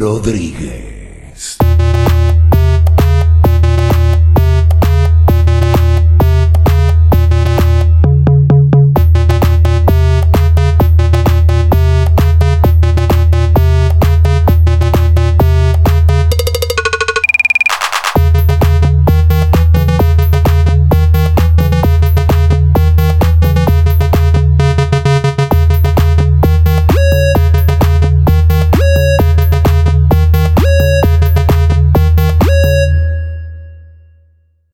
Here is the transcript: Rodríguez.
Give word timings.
Rodríguez. 0.00 0.99